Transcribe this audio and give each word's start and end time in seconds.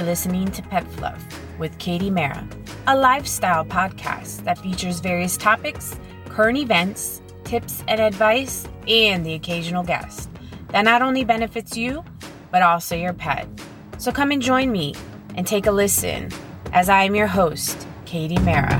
are 0.00 0.04
listening 0.04 0.50
to 0.50 0.62
Pet 0.62 0.86
Fluff 0.92 1.22
with 1.58 1.76
Katie 1.76 2.08
Mara, 2.08 2.48
a 2.86 2.96
lifestyle 2.96 3.66
podcast 3.66 4.42
that 4.44 4.58
features 4.58 4.98
various 4.98 5.36
topics, 5.36 5.94
current 6.30 6.56
events, 6.56 7.20
tips 7.44 7.84
and 7.86 8.00
advice, 8.00 8.66
and 8.88 9.26
the 9.26 9.34
occasional 9.34 9.82
guest 9.82 10.30
that 10.68 10.86
not 10.86 11.02
only 11.02 11.22
benefits 11.22 11.76
you, 11.76 12.02
but 12.50 12.62
also 12.62 12.96
your 12.96 13.12
pet. 13.12 13.46
So 13.98 14.10
come 14.10 14.30
and 14.30 14.40
join 14.40 14.72
me 14.72 14.94
and 15.34 15.46
take 15.46 15.66
a 15.66 15.70
listen 15.70 16.30
as 16.72 16.88
I 16.88 17.02
am 17.02 17.14
your 17.14 17.26
host, 17.26 17.86
Katie 18.06 18.38
Mara. 18.38 18.78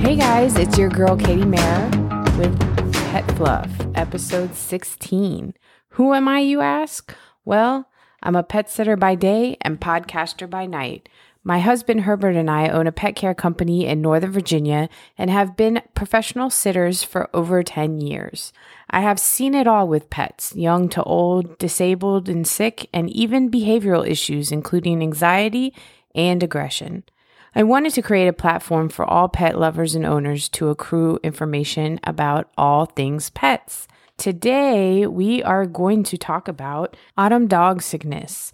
Hey 0.00 0.16
guys, 0.16 0.54
it's 0.56 0.76
your 0.76 0.90
girl 0.90 1.16
Katie 1.16 1.46
Mara 1.46 1.88
with 2.36 2.71
Pet 3.12 3.30
Fluff, 3.32 3.70
episode 3.94 4.54
16. 4.54 5.52
Who 5.90 6.14
am 6.14 6.28
I, 6.28 6.38
you 6.38 6.62
ask? 6.62 7.14
Well, 7.44 7.90
I'm 8.22 8.34
a 8.34 8.42
pet 8.42 8.70
sitter 8.70 8.96
by 8.96 9.16
day 9.16 9.58
and 9.60 9.78
podcaster 9.78 10.48
by 10.48 10.64
night. 10.64 11.10
My 11.44 11.58
husband 11.58 12.00
Herbert 12.00 12.36
and 12.36 12.50
I 12.50 12.70
own 12.70 12.86
a 12.86 12.90
pet 12.90 13.14
care 13.14 13.34
company 13.34 13.84
in 13.84 14.00
Northern 14.00 14.32
Virginia 14.32 14.88
and 15.18 15.28
have 15.28 15.58
been 15.58 15.82
professional 15.94 16.48
sitters 16.48 17.02
for 17.02 17.28
over 17.36 17.62
10 17.62 18.00
years. 18.00 18.50
I 18.88 19.00
have 19.00 19.20
seen 19.20 19.54
it 19.54 19.66
all 19.66 19.86
with 19.86 20.08
pets, 20.08 20.56
young 20.56 20.88
to 20.88 21.02
old, 21.02 21.58
disabled 21.58 22.30
and 22.30 22.46
sick, 22.46 22.88
and 22.94 23.10
even 23.10 23.50
behavioral 23.50 24.08
issues, 24.08 24.50
including 24.50 25.02
anxiety 25.02 25.74
and 26.14 26.42
aggression. 26.42 27.04
I 27.54 27.62
wanted 27.64 27.92
to 27.94 28.02
create 28.02 28.28
a 28.28 28.32
platform 28.32 28.88
for 28.88 29.04
all 29.04 29.28
pet 29.28 29.58
lovers 29.58 29.94
and 29.94 30.06
owners 30.06 30.48
to 30.50 30.70
accrue 30.70 31.18
information 31.22 32.00
about 32.02 32.50
all 32.56 32.86
things 32.86 33.28
pets. 33.30 33.86
Today, 34.16 35.06
we 35.06 35.42
are 35.42 35.66
going 35.66 36.02
to 36.04 36.16
talk 36.16 36.48
about 36.48 36.96
autumn 37.18 37.46
dog 37.46 37.82
sickness 37.82 38.52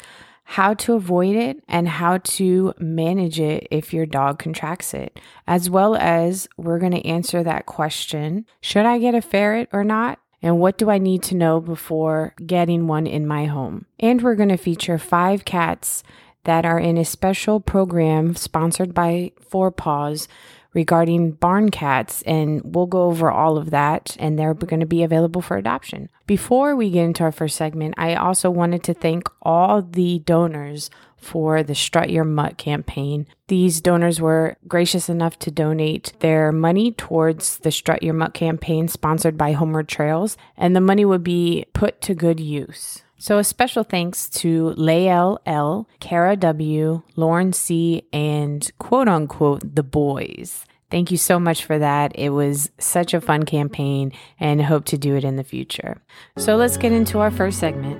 how 0.52 0.72
to 0.72 0.94
avoid 0.94 1.36
it 1.36 1.62
and 1.68 1.86
how 1.86 2.16
to 2.16 2.72
manage 2.78 3.38
it 3.38 3.68
if 3.70 3.92
your 3.92 4.06
dog 4.06 4.38
contracts 4.38 4.94
it, 4.94 5.20
as 5.46 5.68
well 5.68 5.94
as 5.94 6.48
we're 6.56 6.78
going 6.78 6.92
to 6.92 7.06
answer 7.06 7.42
that 7.44 7.66
question 7.66 8.46
Should 8.62 8.86
I 8.86 8.98
get 8.98 9.14
a 9.14 9.20
ferret 9.20 9.68
or 9.72 9.84
not? 9.84 10.18
And 10.40 10.58
what 10.58 10.78
do 10.78 10.88
I 10.88 10.98
need 10.98 11.22
to 11.24 11.34
know 11.34 11.60
before 11.60 12.34
getting 12.46 12.86
one 12.86 13.06
in 13.06 13.26
my 13.26 13.44
home? 13.44 13.86
And 14.00 14.22
we're 14.22 14.36
going 14.36 14.48
to 14.48 14.56
feature 14.56 14.96
five 14.96 15.44
cats 15.44 16.02
that 16.44 16.64
are 16.64 16.78
in 16.78 16.96
a 16.96 17.04
special 17.04 17.60
program 17.60 18.34
sponsored 18.34 18.94
by 18.94 19.32
Four 19.40 19.70
Paws 19.70 20.28
regarding 20.74 21.32
barn 21.32 21.70
cats, 21.70 22.22
and 22.22 22.60
we'll 22.64 22.86
go 22.86 23.04
over 23.04 23.30
all 23.30 23.56
of 23.56 23.70
that, 23.70 24.16
and 24.20 24.38
they're 24.38 24.54
mm-hmm. 24.54 24.66
going 24.66 24.80
to 24.80 24.86
be 24.86 25.02
available 25.02 25.42
for 25.42 25.56
adoption. 25.56 26.08
Before 26.26 26.76
we 26.76 26.90
get 26.90 27.04
into 27.04 27.24
our 27.24 27.32
first 27.32 27.56
segment, 27.56 27.94
I 27.96 28.14
also 28.14 28.50
wanted 28.50 28.82
to 28.84 28.94
thank 28.94 29.28
all 29.42 29.82
the 29.82 30.20
donors 30.20 30.90
for 31.16 31.62
the 31.62 31.74
Strut 31.74 32.10
Your 32.10 32.24
Mutt 32.24 32.58
campaign. 32.58 33.26
These 33.48 33.80
donors 33.80 34.20
were 34.20 34.56
gracious 34.68 35.08
enough 35.08 35.38
to 35.40 35.50
donate 35.50 36.12
their 36.20 36.52
money 36.52 36.92
towards 36.92 37.58
the 37.58 37.72
Strut 37.72 38.02
Your 38.02 38.14
Mutt 38.14 38.34
campaign 38.34 38.86
sponsored 38.88 39.36
by 39.36 39.52
Homeward 39.52 39.88
Trails, 39.88 40.36
and 40.56 40.76
the 40.76 40.80
money 40.80 41.04
would 41.04 41.24
be 41.24 41.64
put 41.72 42.00
to 42.02 42.14
good 42.14 42.38
use. 42.38 43.02
So, 43.20 43.38
a 43.38 43.44
special 43.44 43.82
thanks 43.82 44.28
to 44.30 44.74
Lael 44.76 45.40
L, 45.44 45.88
Kara 45.98 46.36
W, 46.36 47.02
Lauren 47.16 47.52
C, 47.52 48.04
and 48.12 48.70
quote 48.78 49.08
unquote 49.08 49.74
the 49.74 49.82
boys. 49.82 50.64
Thank 50.88 51.10
you 51.10 51.16
so 51.16 51.40
much 51.40 51.64
for 51.64 51.80
that. 51.80 52.12
It 52.14 52.30
was 52.30 52.70
such 52.78 53.14
a 53.14 53.20
fun 53.20 53.42
campaign 53.42 54.12
and 54.38 54.62
hope 54.62 54.84
to 54.86 54.96
do 54.96 55.16
it 55.16 55.24
in 55.24 55.34
the 55.34 55.42
future. 55.42 56.00
So, 56.36 56.54
let's 56.54 56.76
get 56.76 56.92
into 56.92 57.18
our 57.18 57.32
first 57.32 57.58
segment. 57.58 57.98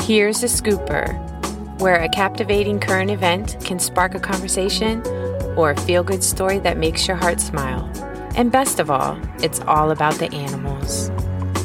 Here's 0.00 0.42
a 0.42 0.46
scooper, 0.46 1.12
where 1.78 1.96
a 1.96 2.08
captivating 2.08 2.80
current 2.80 3.10
event 3.10 3.58
can 3.62 3.78
spark 3.78 4.14
a 4.14 4.20
conversation 4.20 5.06
or 5.58 5.72
a 5.72 5.80
feel 5.82 6.02
good 6.02 6.24
story 6.24 6.58
that 6.60 6.78
makes 6.78 7.06
your 7.06 7.18
heart 7.18 7.38
smile. 7.38 8.07
And 8.38 8.52
best 8.52 8.78
of 8.78 8.88
all, 8.88 9.18
it's 9.42 9.58
all 9.62 9.90
about 9.90 10.14
the 10.14 10.32
animals. 10.32 11.10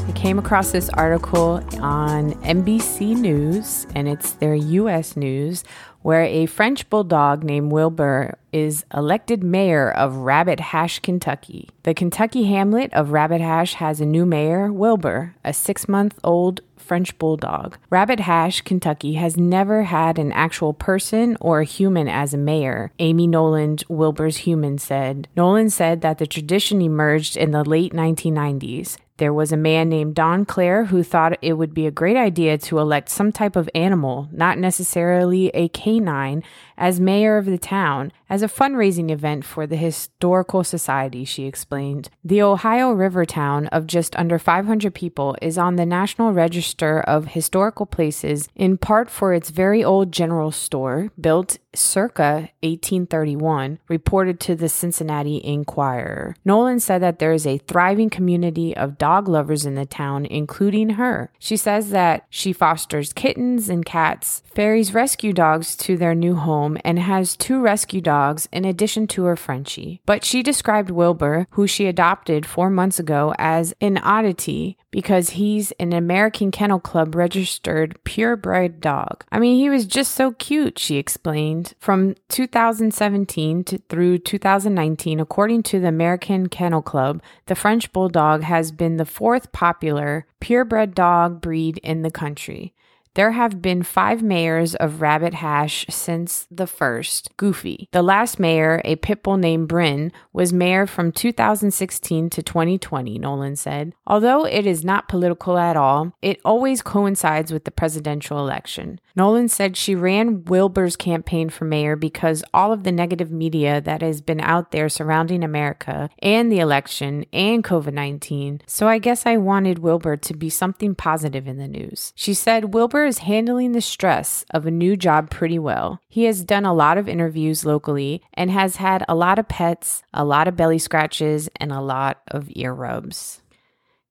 I 0.07 0.11
came 0.15 0.39
across 0.39 0.71
this 0.71 0.89
article 0.89 1.63
on 1.79 2.33
NBC 2.41 3.15
News, 3.15 3.85
and 3.93 4.07
it's 4.07 4.31
their 4.31 4.55
US 4.55 5.15
news, 5.15 5.63
where 6.01 6.23
a 6.23 6.47
French 6.47 6.89
bulldog 6.89 7.43
named 7.43 7.71
Wilbur 7.71 8.39
is 8.51 8.85
elected 8.91 9.43
mayor 9.43 9.91
of 9.91 10.15
Rabbit 10.15 10.59
Hash, 10.59 10.97
Kentucky. 10.97 11.69
The 11.83 11.93
Kentucky 11.93 12.45
hamlet 12.45 12.91
of 12.91 13.11
Rabbit 13.11 13.39
Hash 13.39 13.75
has 13.75 14.01
a 14.01 14.05
new 14.07 14.25
mayor, 14.25 14.71
Wilbur, 14.71 15.35
a 15.45 15.53
six 15.53 15.87
month 15.87 16.19
old 16.23 16.61
French 16.83 17.17
bulldog. 17.17 17.77
Rabbit 17.89 18.19
Hash, 18.19 18.61
Kentucky 18.61 19.13
has 19.13 19.37
never 19.37 19.83
had 19.83 20.19
an 20.19 20.31
actual 20.31 20.73
person 20.73 21.37
or 21.39 21.61
a 21.61 21.65
human 21.65 22.07
as 22.07 22.33
a 22.33 22.37
mayor, 22.37 22.91
Amy 22.99 23.27
Noland, 23.27 23.83
Wilbur's 23.87 24.37
human, 24.37 24.77
said. 24.77 25.27
Noland 25.35 25.73
said 25.73 26.01
that 26.01 26.17
the 26.17 26.27
tradition 26.27 26.81
emerged 26.81 27.37
in 27.37 27.51
the 27.51 27.63
late 27.63 27.93
1990s. 27.93 28.97
There 29.17 29.33
was 29.33 29.51
a 29.51 29.57
man 29.57 29.89
named 29.89 30.15
Don 30.15 30.43
Clare 30.43 30.85
who 30.85 31.03
thought 31.03 31.37
it 31.41 31.53
would 31.53 31.73
be 31.73 31.85
a 31.85 31.91
great 31.91 32.17
idea 32.17 32.57
to 32.57 32.79
elect 32.79 33.09
some 33.09 33.31
type 33.31 33.55
of 33.55 33.69
animal, 33.75 34.27
not 34.31 34.57
necessarily 34.57 35.49
a 35.49 35.69
canine, 35.69 36.43
as 36.77 36.99
mayor 36.99 37.37
of 37.37 37.45
the 37.45 37.57
town 37.57 38.11
as 38.29 38.41
a 38.41 38.47
fundraising 38.47 39.11
event 39.11 39.45
for 39.45 39.67
the 39.67 39.75
Historical 39.75 40.63
Society, 40.63 41.23
she 41.23 41.45
explained. 41.45 42.09
The 42.23 42.41
Ohio 42.41 42.91
River 42.91 43.25
town 43.25 43.67
of 43.67 43.85
just 43.85 44.15
under 44.15 44.39
500 44.39 44.93
people 44.93 45.35
is 45.41 45.57
on 45.57 45.75
the 45.75 45.85
National 45.85 46.33
Register 46.33 47.01
of 47.01 47.27
Historical 47.27 47.85
Places 47.85 48.49
in 48.55 48.77
part 48.77 49.09
for 49.09 49.33
its 49.33 49.51
very 49.51 49.83
old 49.83 50.11
general 50.11 50.51
store, 50.51 51.11
built 51.19 51.59
circa 51.75 52.49
1831, 52.61 53.79
reported 53.87 54.39
to 54.39 54.55
the 54.55 54.69
Cincinnati 54.69 55.41
Enquirer. 55.43 56.35
Nolan 56.45 56.79
said 56.79 57.01
that 57.01 57.19
there 57.19 57.33
is 57.33 57.45
a 57.45 57.59
thriving 57.59 58.09
community 58.09 58.75
of 58.75 58.97
dog 58.97 59.27
lovers 59.27 59.65
in 59.65 59.75
the 59.75 59.85
town, 59.85 60.25
including 60.25 60.91
her. 60.91 61.31
She 61.39 61.57
says 61.57 61.89
that 61.91 62.25
she 62.29 62.53
fosters 62.53 63.13
kittens 63.13 63.69
and 63.69 63.85
cats, 63.85 64.41
ferries 64.53 64.93
rescue 64.93 65.33
dogs 65.33 65.75
to 65.77 65.97
their 65.97 66.15
new 66.15 66.35
home, 66.35 66.62
and 66.83 66.99
has 66.99 67.35
two 67.35 67.59
rescue 67.61 68.01
dogs 68.01 68.47
in 68.51 68.65
addition 68.65 69.07
to 69.07 69.23
her 69.25 69.35
Frenchie. 69.35 70.01
But 70.05 70.23
she 70.23 70.43
described 70.43 70.89
Wilbur, 70.89 71.47
who 71.51 71.67
she 71.67 71.87
adopted 71.87 72.45
four 72.45 72.69
months 72.69 72.99
ago, 72.99 73.33
as 73.37 73.73
an 73.81 73.97
oddity 73.97 74.77
because 74.91 75.31
he's 75.31 75.71
an 75.73 75.91
American 75.91 76.51
Kennel 76.51 76.79
Club 76.79 77.15
registered 77.15 78.01
purebred 78.03 78.79
dog. 78.79 79.25
I 79.31 79.39
mean, 79.39 79.57
he 79.57 79.69
was 79.69 79.85
just 79.85 80.13
so 80.13 80.31
cute, 80.33 80.77
she 80.77 80.97
explained. 80.97 81.73
From 81.79 82.15
2017 82.29 83.63
to 83.63 83.77
through 83.89 84.19
2019, 84.19 85.19
according 85.19 85.63
to 85.63 85.79
the 85.79 85.87
American 85.87 86.47
Kennel 86.47 86.83
Club, 86.83 87.21
the 87.47 87.55
French 87.55 87.91
Bulldog 87.91 88.43
has 88.43 88.71
been 88.71 88.97
the 88.97 89.05
fourth 89.05 89.51
popular 89.51 90.27
purebred 90.39 90.93
dog 90.93 91.41
breed 91.41 91.79
in 91.79 92.03
the 92.03 92.11
country. 92.11 92.73
There 93.15 93.31
have 93.31 93.61
been 93.61 93.83
five 93.83 94.23
mayors 94.23 94.73
of 94.73 94.99
Rabbit 94.99 95.35
Hash 95.35 95.85
since 95.87 96.47
the 96.49 96.65
first, 96.65 97.29
Goofy. 97.37 97.87
The 97.91 98.01
last 98.01 98.39
mayor, 98.39 98.81
a 98.83 98.95
pit 98.95 99.21
bull 99.21 99.37
named 99.37 99.67
Bryn, 99.67 100.11
was 100.31 100.51
mayor 100.51 100.87
from 100.87 101.11
2016 101.11 102.31
to 102.31 102.41
2020, 102.41 103.19
Nolan 103.19 103.55
said. 103.55 103.93
Although 104.07 104.45
it 104.45 104.65
is 104.65 104.83
not 104.83 105.07
political 105.07 105.59
at 105.59 105.77
all, 105.77 106.13
it 106.23 106.41
always 106.43 106.81
coincides 106.81 107.53
with 107.53 107.65
the 107.65 107.71
presidential 107.71 108.39
election. 108.39 108.99
Nolan 109.15 109.47
said 109.47 109.77
she 109.77 109.93
ran 109.93 110.45
Wilbur's 110.45 110.95
campaign 110.95 111.49
for 111.49 111.65
mayor 111.65 111.95
because 111.95 112.43
all 112.51 112.73
of 112.73 112.83
the 112.83 112.91
negative 112.91 113.29
media 113.29 113.79
that 113.79 114.01
has 114.01 114.21
been 114.21 114.41
out 114.41 114.71
there 114.71 114.89
surrounding 114.89 115.43
America 115.43 116.09
and 116.17 116.51
the 116.51 116.59
election 116.59 117.25
and 117.31 117.63
COVID 117.63 117.93
19. 117.93 118.61
So 118.65 118.87
I 118.87 118.97
guess 118.97 119.27
I 119.27 119.37
wanted 119.37 119.79
Wilbur 119.79 120.17
to 120.17 120.33
be 120.33 120.49
something 120.49 120.95
positive 120.95 121.47
in 121.47 121.57
the 121.57 121.67
news. 121.67 122.11
She 122.15 122.33
said 122.33 122.73
Wilbur 122.73 123.02
is 123.05 123.19
handling 123.19 123.71
the 123.71 123.81
stress 123.81 124.45
of 124.51 124.65
a 124.65 124.71
new 124.71 124.95
job 124.95 125.29
pretty 125.29 125.59
well. 125.59 125.99
He 126.07 126.25
has 126.25 126.43
done 126.43 126.65
a 126.65 126.73
lot 126.73 126.97
of 126.97 127.07
interviews 127.07 127.65
locally 127.65 128.21
and 128.33 128.51
has 128.51 128.77
had 128.77 129.05
a 129.07 129.15
lot 129.15 129.39
of 129.39 129.47
pets, 129.47 130.03
a 130.13 130.25
lot 130.25 130.47
of 130.47 130.55
belly 130.55 130.79
scratches, 130.79 131.49
and 131.57 131.71
a 131.71 131.81
lot 131.81 132.21
of 132.27 132.49
ear 132.51 132.73
rubs. 132.73 133.41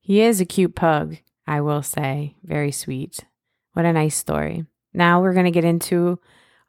He 0.01 0.21
is 0.21 0.41
a 0.41 0.45
cute 0.45 0.75
pug, 0.75 1.19
I 1.47 1.61
will 1.61 1.83
say. 1.83 2.37
Very 2.43 2.73
sweet. 2.73 3.25
What 3.73 3.85
a 3.85 3.93
nice 3.93 4.17
story. 4.17 4.67
Now 4.93 5.23
we're 5.23 5.35
going 5.35 5.47
to 5.47 5.51
get 5.51 5.65
into 5.65 6.19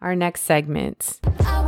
our 0.01 0.15
next 0.15 0.41
segment. 0.41 1.19
All 1.45 1.62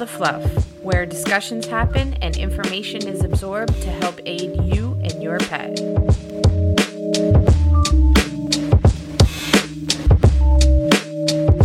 the 0.00 0.06
fluff, 0.06 0.42
where 0.82 1.04
discussions 1.04 1.66
happen 1.66 2.14
and 2.22 2.34
information 2.38 3.06
is 3.06 3.22
absorbed 3.22 3.74
to 3.82 3.90
help 3.90 4.18
aid 4.24 4.58
you 4.64 4.98
and 5.02 5.22
your 5.22 5.38
pet. 5.40 5.76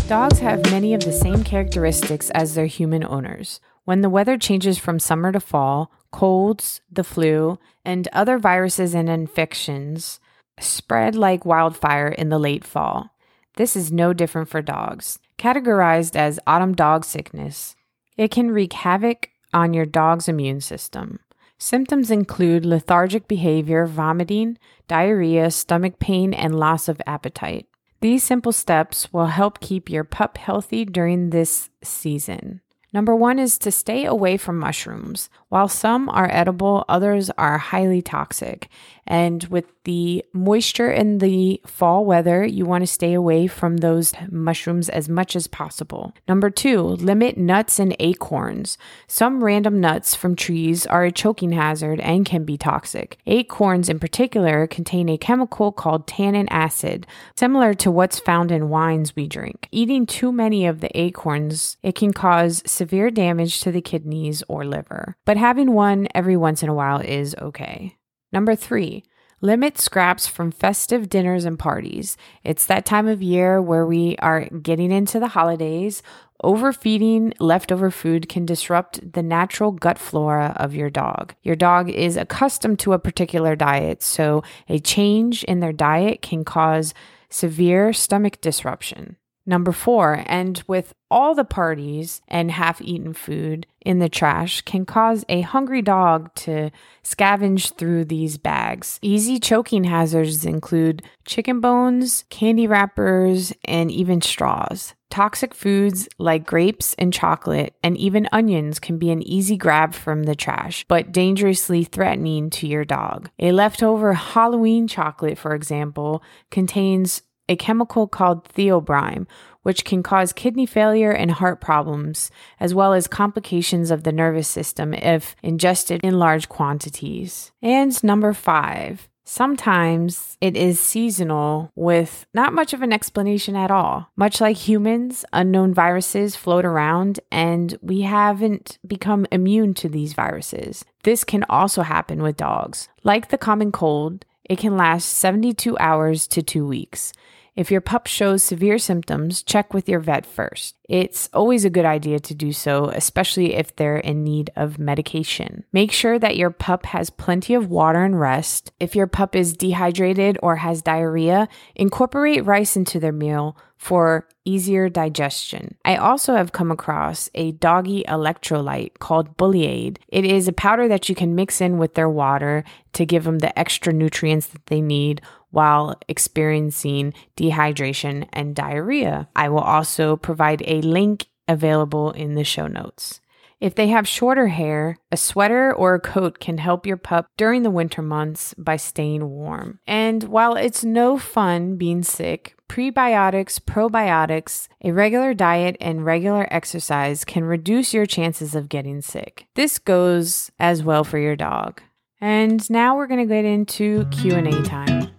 Dogs 0.09 0.39
have 0.39 0.69
many 0.69 0.93
of 0.93 1.05
the 1.05 1.13
same 1.13 1.45
characteristics 1.45 2.29
as 2.31 2.55
their 2.55 2.65
human 2.65 3.05
owners. 3.05 3.61
When 3.85 4.01
the 4.01 4.09
weather 4.09 4.37
changes 4.37 4.77
from 4.77 4.99
summer 4.99 5.31
to 5.31 5.39
fall, 5.39 5.89
colds, 6.11 6.81
the 6.91 7.05
flu, 7.05 7.57
and 7.85 8.09
other 8.09 8.37
viruses 8.37 8.93
and 8.93 9.07
infections 9.07 10.19
spread 10.59 11.15
like 11.15 11.45
wildfire 11.45 12.09
in 12.09 12.27
the 12.27 12.39
late 12.39 12.65
fall. 12.65 13.11
This 13.55 13.77
is 13.77 13.93
no 13.93 14.11
different 14.11 14.49
for 14.49 14.61
dogs. 14.61 15.19
Categorized 15.37 16.17
as 16.17 16.37
autumn 16.45 16.75
dog 16.75 17.05
sickness, 17.05 17.77
it 18.17 18.31
can 18.31 18.51
wreak 18.51 18.73
havoc 18.73 19.29
on 19.53 19.73
your 19.73 19.85
dog's 19.85 20.27
immune 20.27 20.61
system. 20.61 21.19
Symptoms 21.57 22.11
include 22.11 22.65
lethargic 22.65 23.27
behavior, 23.27 23.85
vomiting, 23.85 24.57
diarrhea, 24.87 25.49
stomach 25.51 25.99
pain, 25.99 26.33
and 26.33 26.59
loss 26.59 26.87
of 26.87 27.01
appetite. 27.07 27.67
These 28.01 28.23
simple 28.23 28.51
steps 28.51 29.11
will 29.13 29.27
help 29.27 29.61
keep 29.61 29.89
your 29.89 30.03
pup 30.03 30.37
healthy 30.37 30.85
during 30.85 31.29
this 31.29 31.69
season. 31.81 32.61
Number 32.93 33.15
one 33.15 33.39
is 33.39 33.57
to 33.59 33.71
stay 33.71 34.05
away 34.05 34.37
from 34.37 34.59
mushrooms. 34.59 35.29
While 35.55 35.69
some 35.69 36.09
are 36.09 36.27
edible, 36.29 36.83
others 36.89 37.31
are 37.37 37.57
highly 37.57 38.01
toxic. 38.01 38.67
And 39.07 39.43
with 39.45 39.65
the 39.83 40.25
moisture 40.33 40.91
in 40.91 41.19
the 41.19 41.61
fall 41.65 42.05
weather, 42.05 42.43
you 42.43 42.65
want 42.65 42.81
to 42.81 42.87
stay 42.87 43.13
away 43.13 43.45
from 43.47 43.77
those 43.77 44.13
mushrooms 44.29 44.89
as 44.89 45.07
much 45.07 45.35
as 45.35 45.45
possible. 45.47 46.13
Number 46.27 46.49
two, 46.49 46.81
limit 46.81 47.37
nuts 47.37 47.77
and 47.77 47.95
acorns. 47.99 48.79
Some 49.07 49.43
random 49.43 49.79
nuts 49.79 50.15
from 50.15 50.35
trees 50.35 50.87
are 50.87 51.05
a 51.05 51.11
choking 51.11 51.51
hazard 51.51 51.99
and 51.99 52.25
can 52.25 52.43
be 52.43 52.57
toxic. 52.57 53.19
Acorns, 53.27 53.87
in 53.87 53.99
particular, 53.99 54.65
contain 54.65 55.07
a 55.07 55.19
chemical 55.19 55.71
called 55.71 56.07
tannin 56.07 56.49
acid, 56.49 57.05
similar 57.35 57.75
to 57.75 57.91
what's 57.91 58.19
found 58.19 58.51
in 58.51 58.69
wines 58.69 59.15
we 59.15 59.27
drink. 59.27 59.69
Eating 59.71 60.07
too 60.07 60.31
many 60.31 60.65
of 60.65 60.81
the 60.81 60.99
acorns, 60.99 61.77
it 61.83 61.93
can 61.93 62.11
cause 62.11 62.63
severe 62.65 63.11
damage 63.11 63.61
to 63.61 63.71
the 63.71 63.81
kidneys 63.81 64.41
or 64.47 64.65
liver. 64.65 65.15
But 65.25 65.37
having 65.45 65.73
one 65.73 66.07
every 66.15 66.35
once 66.35 66.63
in 66.63 66.69
a 66.69 66.73
while 66.73 66.99
is 66.99 67.35
okay. 67.39 67.95
Number 68.31 68.55
three, 68.55 69.03
limit 69.41 69.77
scraps 69.77 70.25
from 70.25 70.49
festive 70.49 71.07
dinners 71.07 71.45
and 71.45 71.59
parties. 71.59 72.17
It's 72.43 72.65
that 72.65 72.83
time 72.83 73.07
of 73.07 73.21
year 73.21 73.61
where 73.61 73.85
we 73.85 74.15
are 74.23 74.45
getting 74.45 74.91
into 74.91 75.19
the 75.19 75.27
holidays. 75.27 76.01
Overfeeding 76.43 77.31
leftover 77.39 77.91
food 77.91 78.27
can 78.27 78.47
disrupt 78.47 79.13
the 79.13 79.21
natural 79.21 79.71
gut 79.71 79.99
flora 79.99 80.55
of 80.55 80.73
your 80.73 80.89
dog. 80.89 81.35
Your 81.43 81.55
dog 81.55 81.91
is 81.91 82.17
accustomed 82.17 82.79
to 82.79 82.93
a 82.93 82.99
particular 82.99 83.55
diet, 83.55 84.01
so 84.01 84.41
a 84.67 84.79
change 84.79 85.43
in 85.43 85.59
their 85.59 85.73
diet 85.73 86.23
can 86.23 86.43
cause 86.43 86.95
severe 87.29 87.93
stomach 87.93 88.41
disruption. 88.41 89.17
Number 89.45 89.71
four, 89.71 90.23
and 90.25 90.63
with 90.67 90.93
all 91.11 91.35
the 91.35 91.45
parties 91.45 92.21
and 92.27 92.49
half 92.49 92.81
eaten 92.81 93.13
food 93.13 93.67
in 93.81 93.99
the 93.99 94.09
trash 94.09 94.61
can 94.61 94.85
cause 94.85 95.23
a 95.29 95.41
hungry 95.41 95.83
dog 95.83 96.33
to 96.33 96.71
scavenge 97.03 97.77
through 97.77 98.05
these 98.05 98.37
bags. 98.37 98.99
Easy 99.03 99.39
choking 99.39 99.83
hazards 99.83 100.45
include 100.45 101.03
chicken 101.25 101.59
bones, 101.59 102.25
candy 102.29 102.65
wrappers, 102.65 103.53
and 103.65 103.91
even 103.91 104.21
straws. 104.21 104.95
Toxic 105.11 105.53
foods 105.53 106.09
like 106.17 106.45
grapes 106.45 106.95
and 106.95 107.13
chocolate 107.13 107.73
and 107.83 107.95
even 107.95 108.27
onions 108.33 108.79
can 108.79 108.97
be 108.97 109.11
an 109.11 109.21
easy 109.21 109.55
grab 109.55 109.93
from 109.93 110.23
the 110.23 110.35
trash, 110.35 110.83
but 110.89 111.11
dangerously 111.11 111.83
threatening 111.83 112.49
to 112.49 112.67
your 112.67 112.83
dog. 112.83 113.29
A 113.39 113.51
leftover 113.51 114.13
Halloween 114.13 114.87
chocolate, 114.87 115.37
for 115.37 115.53
example, 115.53 116.23
contains 116.49 117.21
a 117.47 117.55
chemical 117.55 118.07
called 118.07 118.45
theobromine, 118.49 119.27
which 119.63 119.85
can 119.85 120.03
cause 120.03 120.33
kidney 120.33 120.65
failure 120.65 121.11
and 121.11 121.31
heart 121.31 121.59
problems, 121.59 122.29
as 122.59 122.73
well 122.73 122.93
as 122.93 123.07
complications 123.07 123.91
of 123.91 124.03
the 124.03 124.11
nervous 124.11 124.47
system 124.47 124.93
if 124.93 125.35
ingested 125.41 126.01
in 126.03 126.19
large 126.19 126.49
quantities. 126.49 127.51
And 127.61 128.03
number 128.03 128.33
five, 128.33 129.09
Sometimes 129.27 130.37
it 130.39 130.55
is 130.55 130.79
seasonal 130.79 131.71
with 131.75 132.27
not 132.35 132.53
much 132.53 132.73
of 132.73 132.83
an 132.83 132.93
explanation 132.93 133.55
at 133.55 133.71
all. 133.71 134.11
Much 134.15 134.39
like 134.39 134.55
humans, 134.55 135.25
unknown 135.33 135.73
viruses 135.73 136.35
float 136.35 136.63
around 136.63 137.19
and 137.31 137.75
we 137.81 138.01
haven't 138.01 138.77
become 138.85 139.25
immune 139.31 139.73
to 139.73 139.89
these 139.89 140.13
viruses. 140.13 140.85
This 141.03 141.23
can 141.23 141.43
also 141.49 141.81
happen 141.81 142.21
with 142.21 142.37
dogs. 142.37 142.87
Like 143.03 143.29
the 143.29 143.37
common 143.39 143.71
cold, 143.71 144.25
it 144.47 144.59
can 144.59 144.77
last 144.77 145.05
72 145.09 145.75
hours 145.79 146.27
to 146.27 146.43
two 146.43 146.67
weeks. 146.67 147.11
If 147.55 147.71
your 147.71 147.81
pup 147.81 148.07
shows 148.07 148.43
severe 148.43 148.77
symptoms, 148.77 149.41
check 149.41 149.73
with 149.73 149.87
your 149.87 150.01
vet 150.01 150.25
first. 150.25 150.75
It's 150.89 151.29
always 151.33 151.63
a 151.63 151.69
good 151.69 151.85
idea 151.85 152.19
to 152.19 152.35
do 152.35 152.51
so, 152.51 152.89
especially 152.89 153.53
if 153.53 153.75
they're 153.75 153.97
in 153.97 154.23
need 154.23 154.51
of 154.57 154.77
medication. 154.77 155.63
Make 155.71 155.93
sure 155.93 156.19
that 156.19 156.35
your 156.35 156.49
pup 156.49 156.85
has 156.87 157.09
plenty 157.09 157.53
of 157.53 157.69
water 157.69 158.03
and 158.03 158.19
rest. 158.19 158.71
If 158.79 158.93
your 158.93 159.07
pup 159.07 159.35
is 159.35 159.53
dehydrated 159.53 160.37
or 160.43 160.57
has 160.57 160.81
diarrhea, 160.81 161.47
incorporate 161.75 162.45
rice 162.45 162.75
into 162.75 162.99
their 162.99 163.13
meal 163.13 163.57
for 163.77 164.27
easier 164.45 164.89
digestion. 164.89 165.75
I 165.83 165.95
also 165.97 166.35
have 166.35 166.51
come 166.51 166.71
across 166.71 167.29
a 167.33 167.51
doggy 167.53 168.03
electrolyte 168.07 168.99
called 168.99 169.37
Bully 169.37 169.65
Aid. 169.65 169.99
It 170.07 170.25
is 170.25 170.47
a 170.47 170.53
powder 170.53 170.87
that 170.87 171.09
you 171.09 171.15
can 171.15 171.35
mix 171.35 171.61
in 171.61 171.77
with 171.77 171.95
their 171.95 172.09
water 172.09 172.63
to 172.93 173.05
give 173.05 173.23
them 173.23 173.39
the 173.39 173.57
extra 173.57 173.91
nutrients 173.91 174.47
that 174.47 174.65
they 174.67 174.81
need 174.81 175.21
while 175.51 175.95
experiencing 176.07 177.13
dehydration 177.37 178.27
and 178.33 178.55
diarrhea. 178.55 179.27
I 179.35 179.49
will 179.49 179.59
also 179.59 180.15
provide 180.15 180.63
a 180.65 180.81
link 180.81 181.27
available 181.47 182.11
in 182.11 182.35
the 182.35 182.43
show 182.43 182.67
notes. 182.67 183.21
If 183.61 183.75
they 183.75 183.87
have 183.87 184.07
shorter 184.07 184.47
hair, 184.47 184.97
a 185.11 185.17
sweater 185.17 185.73
or 185.73 185.95
a 185.95 185.99
coat 185.99 186.39
can 186.39 186.57
help 186.57 186.85
your 186.85 186.97
pup 186.97 187.27
during 187.37 187.63
the 187.63 187.71
winter 187.71 188.01
months 188.01 188.53
by 188.57 188.75
staying 188.75 189.29
warm. 189.29 189.79
And 189.87 190.23
while 190.25 190.55
it's 190.55 190.83
no 190.83 191.17
fun 191.17 191.77
being 191.77 192.03
sick, 192.03 192.54
prebiotics, 192.67 193.59
probiotics, 193.59 194.67
a 194.83 194.91
regular 194.91 195.33
diet, 195.33 195.77
and 195.79 196.05
regular 196.05 196.47
exercise 196.51 197.23
can 197.25 197.43
reduce 197.43 197.93
your 197.93 198.05
chances 198.05 198.55
of 198.55 198.69
getting 198.69 199.01
sick. 199.01 199.47
This 199.55 199.79
goes 199.79 200.51
as 200.59 200.83
well 200.83 201.03
for 201.03 201.17
your 201.17 201.35
dog. 201.35 201.81
And 202.21 202.67
now 202.69 202.95
we're 202.95 203.07
going 203.07 203.27
to 203.27 203.33
get 203.33 203.45
into 203.45 204.05
Q&A 204.05 204.63
time. 204.63 205.11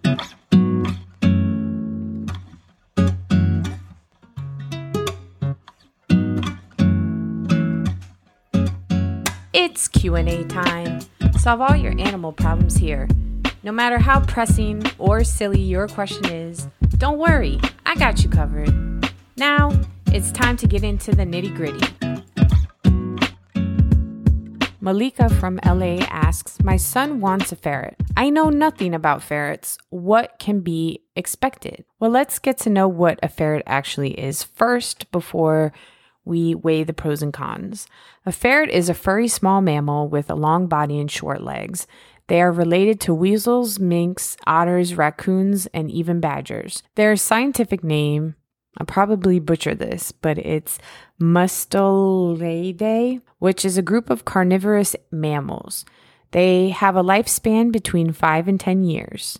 It's 9.53 9.87
Q&A 9.87 10.43
time. 10.45 11.01
Solve 11.39 11.61
all 11.61 11.75
your 11.75 11.93
animal 11.99 12.31
problems 12.31 12.75
here. 12.75 13.07
No 13.63 13.71
matter 13.71 13.99
how 13.99 14.21
pressing 14.21 14.81
or 14.97 15.23
silly 15.23 15.61
your 15.61 15.87
question 15.87 16.25
is, 16.25 16.67
don't 16.97 17.19
worry, 17.19 17.59
I 17.85 17.95
got 17.95 18.23
you 18.23 18.29
covered. 18.29 18.73
Now, 19.35 19.71
it's 20.07 20.31
time 20.31 20.57
to 20.57 20.67
get 20.67 20.83
into 20.83 21.11
the 21.11 21.23
nitty-gritty. 21.23 21.85
Malika 24.81 25.29
from 25.29 25.59
LA 25.65 25.97
asks, 26.09 26.61
My 26.63 26.77
son 26.77 27.19
wants 27.19 27.51
a 27.51 27.55
ferret. 27.55 27.97
I 28.15 28.29
know 28.29 28.49
nothing 28.49 28.95
about 28.95 29.21
ferrets. 29.21 29.77
What 29.89 30.39
can 30.39 30.61
be 30.61 31.01
expected? 31.15 31.83
Well, 31.99 32.09
let's 32.09 32.39
get 32.39 32.57
to 32.59 32.69
know 32.69 32.87
what 32.87 33.19
a 33.21 33.27
ferret 33.27 33.63
actually 33.67 34.19
is 34.19 34.43
first 34.43 35.11
before 35.11 35.73
we 36.25 36.55
weigh 36.55 36.83
the 36.83 36.93
pros 36.93 37.21
and 37.21 37.33
cons. 37.33 37.87
A 38.25 38.31
ferret 38.31 38.69
is 38.69 38.89
a 38.89 38.93
furry 38.93 39.27
small 39.27 39.61
mammal 39.61 40.07
with 40.07 40.29
a 40.29 40.35
long 40.35 40.67
body 40.67 40.99
and 40.99 41.11
short 41.11 41.41
legs. 41.41 41.85
They 42.27 42.41
are 42.41 42.51
related 42.51 42.99
to 43.01 43.13
weasels, 43.13 43.79
minks, 43.79 44.37
otters, 44.45 44.95
raccoons, 44.95 45.65
and 45.67 45.89
even 45.89 46.19
badgers. 46.19 46.83
Their 46.95 47.15
scientific 47.15 47.83
name, 47.83 48.35
I'll 48.77 48.85
probably 48.85 49.39
butcher 49.39 49.73
this, 49.73 50.11
but 50.11 50.37
it's 50.37 50.77
Mustelidae, 51.21 53.21
which 53.39 53.65
is 53.65 53.77
a 53.77 53.81
group 53.81 54.09
of 54.09 54.25
carnivorous 54.25 54.95
mammals. 55.11 55.85
They 56.31 56.69
have 56.69 56.95
a 56.95 57.03
lifespan 57.03 57.71
between 57.71 58.11
5 58.11 58.47
and 58.47 58.59
10 58.59 58.83
years. 58.83 59.39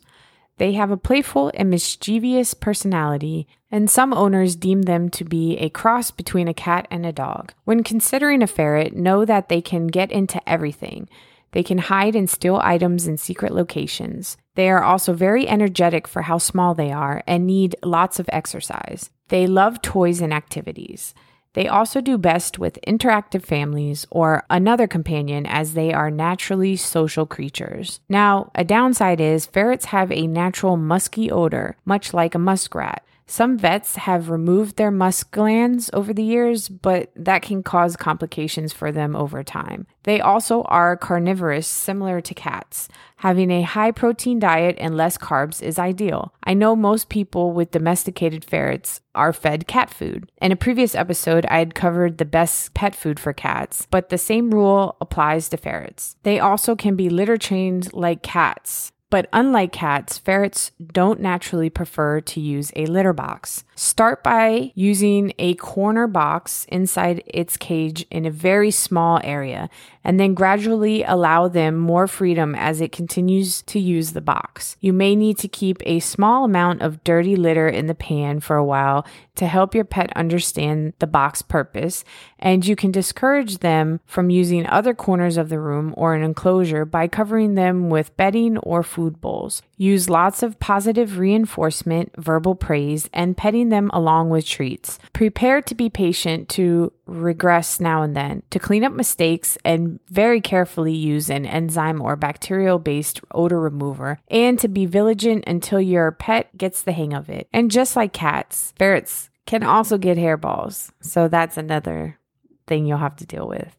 They 0.57 0.73
have 0.73 0.89
a 0.89 0.97
playful 0.97 1.51
and 1.53 1.69
mischievous 1.69 2.55
personality, 2.55 3.47
and 3.69 3.89
some 3.89 4.13
owners 4.13 4.55
deem 4.55 4.83
them 4.83 5.09
to 5.09 5.23
be 5.23 5.57
a 5.57 5.69
cross 5.69 6.09
between 6.09 6.47
a 6.47 6.53
cat 6.53 6.87
and 6.89 7.05
a 7.05 7.11
dog. 7.11 7.53
When 7.65 7.83
considering 7.83 8.41
a 8.41 8.47
ferret, 8.47 8.95
know 8.95 9.23
that 9.25 9.49
they 9.49 9.61
can 9.61 9.87
get 9.87 10.11
into 10.11 10.41
everything. 10.49 11.09
They 11.57 11.63
can 11.63 11.79
hide 11.79 12.15
and 12.15 12.29
steal 12.29 12.61
items 12.61 13.07
in 13.07 13.17
secret 13.17 13.51
locations. 13.51 14.37
They 14.53 14.69
are 14.69 14.83
also 14.83 15.13
very 15.13 15.47
energetic 15.47 16.07
for 16.07 16.21
how 16.21 16.37
small 16.37 16.75
they 16.75 16.91
are 16.91 17.23
and 17.25 17.47
need 17.47 17.75
lots 17.81 18.19
of 18.19 18.29
exercise. 18.31 19.09
They 19.29 19.47
love 19.47 19.81
toys 19.81 20.21
and 20.21 20.31
activities. 20.31 21.15
They 21.53 21.67
also 21.67 21.99
do 21.99 22.19
best 22.19 22.59
with 22.59 22.77
interactive 22.85 23.41
families 23.41 24.05
or 24.11 24.43
another 24.51 24.85
companion 24.85 25.47
as 25.47 25.73
they 25.73 25.91
are 25.91 26.11
naturally 26.11 26.75
social 26.75 27.25
creatures. 27.25 28.01
Now, 28.07 28.51
a 28.53 28.63
downside 28.63 29.19
is 29.19 29.47
ferrets 29.47 29.85
have 29.85 30.11
a 30.11 30.27
natural 30.27 30.77
musky 30.77 31.31
odor, 31.31 31.75
much 31.85 32.13
like 32.13 32.35
a 32.35 32.37
muskrat. 32.37 33.03
Some 33.29 33.57
vets 33.57 33.97
have 33.97 34.29
removed 34.29 34.77
their 34.77 34.89
musk 34.89 35.31
glands 35.31 35.89
over 35.91 36.13
the 36.13 36.23
years, 36.23 36.69
but 36.69 37.11
that 37.13 37.41
can 37.41 37.61
cause 37.61 37.97
complications 37.97 38.71
for 38.71 38.89
them 38.89 39.17
over 39.17 39.43
time. 39.43 39.85
They 40.03 40.21
also 40.21 40.61
are 40.63 40.95
carnivorous, 40.95 41.67
similar 41.67 42.21
to 42.21 42.33
cats. 42.33 42.87
Having 43.17 43.51
a 43.51 43.63
high 43.63 43.91
protein 43.91 44.39
diet 44.39 44.77
and 44.79 44.95
less 44.95 45.17
carbs 45.17 45.61
is 45.61 45.77
ideal. 45.77 46.33
I 46.43 46.53
know 46.53 46.73
most 46.73 47.09
people 47.09 47.51
with 47.51 47.71
domesticated 47.71 48.45
ferrets 48.45 49.01
are 49.13 49.33
fed 49.33 49.67
cat 49.67 49.89
food. 49.89 50.31
In 50.41 50.53
a 50.53 50.55
previous 50.55 50.95
episode, 50.95 51.45
I 51.47 51.59
had 51.59 51.75
covered 51.75 52.19
the 52.19 52.25
best 52.25 52.73
pet 52.75 52.95
food 52.95 53.19
for 53.19 53.33
cats, 53.33 53.87
but 53.91 54.07
the 54.07 54.17
same 54.17 54.51
rule 54.51 54.95
applies 55.01 55.49
to 55.49 55.57
ferrets. 55.57 56.15
They 56.23 56.39
also 56.39 56.77
can 56.77 56.95
be 56.95 57.09
litter 57.09 57.37
trained 57.37 57.93
like 57.93 58.23
cats. 58.23 58.93
But 59.09 59.29
unlike 59.31 59.71
cats, 59.71 60.17
ferrets 60.17 60.71
don't 60.91 61.21
naturally 61.21 61.69
prefer 61.69 62.19
to 62.19 62.41
use 62.41 62.73
a 62.75 62.87
litter 62.87 63.13
box. 63.13 63.63
Start 63.73 64.21
by 64.21 64.73
using 64.75 65.31
a 65.39 65.53
corner 65.55 66.07
box 66.07 66.65
inside 66.69 67.23
its 67.25 67.55
cage 67.55 68.05
in 68.11 68.25
a 68.25 68.31
very 68.31 68.69
small 68.69 69.21
area, 69.23 69.69
and 70.03 70.19
then 70.19 70.33
gradually 70.33 71.03
allow 71.03 71.47
them 71.47 71.77
more 71.77 72.07
freedom 72.07 72.53
as 72.55 72.81
it 72.81 72.91
continues 72.91 73.61
to 73.63 73.79
use 73.79 74.11
the 74.11 74.19
box. 74.19 74.75
You 74.81 74.91
may 74.91 75.15
need 75.15 75.37
to 75.37 75.47
keep 75.47 75.77
a 75.85 76.01
small 76.01 76.43
amount 76.43 76.81
of 76.81 77.03
dirty 77.05 77.37
litter 77.37 77.69
in 77.69 77.87
the 77.87 77.95
pan 77.95 78.41
for 78.41 78.57
a 78.57 78.65
while 78.65 79.05
to 79.35 79.47
help 79.47 79.75
your 79.75 79.85
pet 79.85 80.11
understand 80.15 80.93
the 80.99 81.07
box 81.07 81.41
purpose, 81.41 82.03
and 82.39 82.65
you 82.65 82.75
can 82.75 82.91
discourage 82.91 83.59
them 83.59 84.01
from 84.05 84.29
using 84.29 84.65
other 84.65 84.93
corners 84.93 85.37
of 85.37 85.47
the 85.47 85.59
room 85.59 85.93
or 85.95 86.13
an 86.13 86.23
enclosure 86.23 86.83
by 86.83 87.07
covering 87.07 87.55
them 87.55 87.89
with 87.89 88.17
bedding 88.17 88.57
or 88.57 88.83
food 88.97 89.21
bowls. 89.21 89.61
Use 89.77 90.09
lots 90.09 90.41
of 90.41 90.59
positive 90.59 91.19
reinforcement, 91.19 92.11
verbal 92.17 92.55
praise, 92.55 93.07
and 93.13 93.37
petting 93.37 93.69
them 93.69 93.91
along 93.93 94.31
with 94.31 94.43
treats. 94.43 94.97
Prepare 95.13 95.61
to 95.61 95.75
be 95.75 95.87
patient 95.87 96.49
to 96.49 96.91
regress 97.05 97.79
now 97.79 98.01
and 98.01 98.15
then, 98.15 98.41
to 98.49 98.57
clean 98.57 98.83
up 98.83 98.91
mistakes, 98.91 99.55
and 99.63 99.99
very 100.09 100.41
carefully 100.41 100.95
use 100.95 101.29
an 101.29 101.45
enzyme 101.45 102.01
or 102.01 102.15
bacterial 102.15 102.79
based 102.79 103.21
odor 103.35 103.59
remover, 103.59 104.19
and 104.29 104.57
to 104.57 104.67
be 104.67 104.87
vigilant 104.87 105.43
until 105.45 105.79
your 105.79 106.11
pet 106.11 106.57
gets 106.57 106.81
the 106.81 106.91
hang 106.91 107.13
of 107.13 107.29
it. 107.29 107.47
And 107.53 107.69
just 107.69 107.95
like 107.95 108.13
cats, 108.13 108.73
ferrets 108.79 109.29
can 109.45 109.61
also 109.61 109.99
get 109.99 110.17
hairballs, 110.17 110.89
so 111.01 111.27
that's 111.27 111.55
another 111.57 112.17
thing 112.65 112.87
you'll 112.87 112.97
have 112.97 113.17
to 113.17 113.27
deal 113.27 113.47
with. 113.47 113.77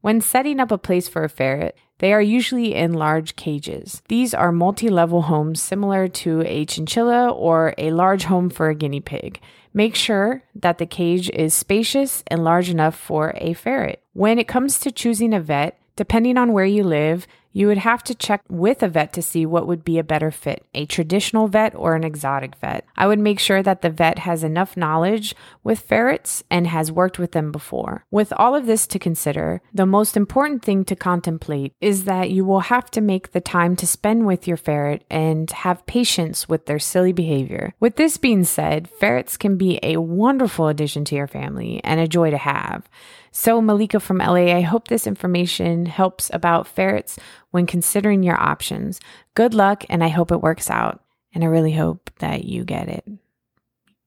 When 0.00 0.20
setting 0.20 0.60
up 0.60 0.70
a 0.70 0.78
place 0.78 1.08
for 1.08 1.24
a 1.24 1.28
ferret, 1.28 1.76
they 1.98 2.12
are 2.12 2.22
usually 2.22 2.74
in 2.74 2.92
large 2.92 3.34
cages. 3.34 4.02
These 4.08 4.32
are 4.32 4.52
multi 4.52 4.88
level 4.88 5.22
homes 5.22 5.60
similar 5.60 6.06
to 6.08 6.42
a 6.46 6.64
chinchilla 6.64 7.30
or 7.30 7.74
a 7.76 7.90
large 7.90 8.24
home 8.24 8.50
for 8.50 8.68
a 8.68 8.74
guinea 8.74 9.00
pig. 9.00 9.40
Make 9.74 9.94
sure 9.94 10.44
that 10.54 10.78
the 10.78 10.86
cage 10.86 11.28
is 11.30 11.54
spacious 11.54 12.22
and 12.28 12.44
large 12.44 12.70
enough 12.70 12.96
for 12.96 13.32
a 13.36 13.54
ferret. 13.54 14.02
When 14.12 14.38
it 14.38 14.48
comes 14.48 14.78
to 14.80 14.92
choosing 14.92 15.34
a 15.34 15.40
vet, 15.40 15.80
depending 15.96 16.38
on 16.38 16.52
where 16.52 16.64
you 16.64 16.84
live, 16.84 17.26
you 17.52 17.66
would 17.66 17.78
have 17.78 18.02
to 18.04 18.14
check 18.14 18.42
with 18.48 18.82
a 18.82 18.88
vet 18.88 19.12
to 19.12 19.22
see 19.22 19.46
what 19.46 19.66
would 19.66 19.84
be 19.84 19.98
a 19.98 20.04
better 20.04 20.30
fit 20.30 20.64
a 20.74 20.86
traditional 20.86 21.48
vet 21.48 21.74
or 21.74 21.94
an 21.94 22.04
exotic 22.04 22.54
vet. 22.56 22.84
I 22.96 23.06
would 23.06 23.18
make 23.18 23.38
sure 23.38 23.62
that 23.62 23.82
the 23.82 23.90
vet 23.90 24.20
has 24.20 24.44
enough 24.44 24.76
knowledge 24.76 25.34
with 25.64 25.80
ferrets 25.80 26.42
and 26.50 26.66
has 26.66 26.92
worked 26.92 27.18
with 27.18 27.32
them 27.32 27.50
before. 27.50 28.04
With 28.10 28.32
all 28.34 28.54
of 28.54 28.66
this 28.66 28.86
to 28.88 28.98
consider, 28.98 29.60
the 29.72 29.86
most 29.86 30.16
important 30.16 30.62
thing 30.62 30.84
to 30.84 30.96
contemplate 30.96 31.72
is 31.80 32.04
that 32.04 32.30
you 32.30 32.44
will 32.44 32.60
have 32.60 32.90
to 32.92 33.00
make 33.00 33.32
the 33.32 33.40
time 33.40 33.76
to 33.76 33.86
spend 33.86 34.26
with 34.26 34.46
your 34.46 34.56
ferret 34.56 35.04
and 35.10 35.50
have 35.50 35.86
patience 35.86 36.48
with 36.48 36.66
their 36.66 36.78
silly 36.78 37.12
behavior. 37.12 37.74
With 37.80 37.96
this 37.96 38.16
being 38.16 38.44
said, 38.44 38.88
ferrets 38.88 39.36
can 39.36 39.56
be 39.56 39.80
a 39.82 39.96
wonderful 39.96 40.68
addition 40.68 41.04
to 41.06 41.16
your 41.16 41.26
family 41.26 41.80
and 41.82 41.98
a 41.98 42.08
joy 42.08 42.30
to 42.30 42.38
have. 42.38 42.88
So, 43.30 43.60
Malika 43.60 44.00
from 44.00 44.18
LA, 44.18 44.56
I 44.56 44.62
hope 44.62 44.88
this 44.88 45.06
information 45.06 45.86
helps 45.86 46.30
about 46.32 46.66
ferrets 46.66 47.18
when 47.50 47.66
considering 47.66 48.22
your 48.22 48.40
options. 48.40 49.00
Good 49.34 49.54
luck, 49.54 49.84
and 49.88 50.02
I 50.02 50.08
hope 50.08 50.30
it 50.30 50.42
works 50.42 50.70
out. 50.70 51.02
And 51.34 51.44
I 51.44 51.46
really 51.48 51.72
hope 51.72 52.10
that 52.18 52.44
you 52.44 52.64
get 52.64 52.88
it. 52.88 53.04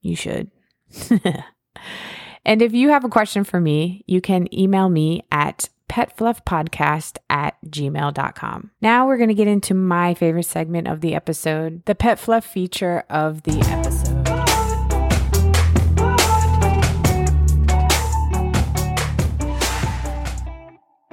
You 0.01 0.15
should. 0.15 0.50
and 2.45 2.62
if 2.62 2.74
you 2.74 2.89
have 2.89 3.03
a 3.03 3.10
question 3.10 3.43
for 3.43 3.62
me, 3.62 4.03
you 4.07 4.21
can 4.21 4.53
email 4.53 4.89
me 4.89 5.24
at 5.31 5.69
petfluffpodcast 5.89 7.17
at 7.29 7.55
gmail.com. 7.65 8.71
Now 8.81 9.07
we're 9.07 9.17
going 9.17 9.29
to 9.29 9.36
get 9.36 9.48
into 9.48 9.74
my 9.74 10.13
favorite 10.13 10.45
segment 10.45 10.88
of 10.88 11.01
the 11.01 11.13
episode, 11.13 11.86
the 11.86 11.95
Pet 11.95 12.17
Fluff 12.17 12.45
feature 12.45 13.03
of 13.10 13.43
the 13.43 13.60
episode. 13.60 14.21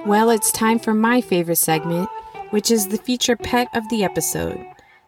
Well, 0.05 0.31
it's 0.31 0.51
time 0.51 0.79
for 0.79 0.93
my 0.93 1.21
favorite 1.21 1.57
segment, 1.57 2.09
which 2.51 2.71
is 2.71 2.87
the 2.87 2.97
feature 2.97 3.35
pet 3.35 3.67
of 3.73 3.87
the 3.89 4.03
episode. 4.03 4.65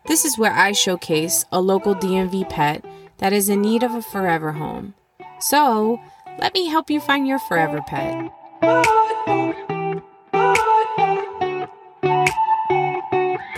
This 0.07 0.25
is 0.25 0.37
where 0.37 0.53
I 0.53 0.71
showcase 0.71 1.45
a 1.51 1.61
local 1.61 1.95
DMV 1.95 2.49
pet 2.49 2.83
that 3.17 3.33
is 3.33 3.49
in 3.49 3.61
need 3.61 3.83
of 3.83 3.93
a 3.93 4.01
forever 4.01 4.53
home. 4.53 4.95
So, 5.39 5.99
let 6.39 6.53
me 6.53 6.67
help 6.67 6.89
you 6.89 6.99
find 6.99 7.27
your 7.27 7.39
forever 7.39 7.81
pet. 7.87 8.31